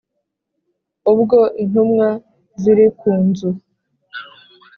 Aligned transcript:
ubwo 1.11 1.37
intumwa 1.63 2.07
ziri 2.61 2.85
ku 2.99 3.11
nzu. 3.25 3.49